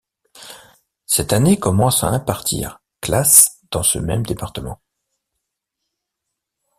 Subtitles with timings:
[1.05, 4.81] Cette année commence à impartir classes dans ce même département.